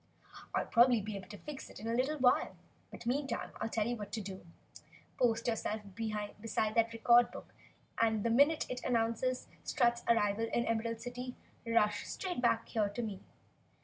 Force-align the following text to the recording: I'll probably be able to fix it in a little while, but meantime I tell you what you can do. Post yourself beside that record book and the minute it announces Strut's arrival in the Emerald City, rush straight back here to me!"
I'll 0.55 0.65
probably 0.65 0.99
be 0.99 1.15
able 1.15 1.27
to 1.27 1.37
fix 1.37 1.69
it 1.69 1.79
in 1.79 1.87
a 1.87 1.93
little 1.93 2.17
while, 2.17 2.55
but 2.89 3.05
meantime 3.05 3.51
I 3.61 3.67
tell 3.67 3.85
you 3.85 3.95
what 3.95 4.17
you 4.17 4.23
can 4.23 4.35
do. 4.37 4.45
Post 5.19 5.45
yourself 5.45 5.81
beside 5.93 6.73
that 6.73 6.91
record 6.91 7.29
book 7.29 7.53
and 7.99 8.23
the 8.23 8.31
minute 8.31 8.65
it 8.67 8.83
announces 8.83 9.47
Strut's 9.63 10.01
arrival 10.09 10.47
in 10.53 10.63
the 10.63 10.69
Emerald 10.69 11.01
City, 11.01 11.35
rush 11.67 12.07
straight 12.07 12.41
back 12.41 12.67
here 12.69 12.89
to 12.89 13.01
me!" 13.03 13.19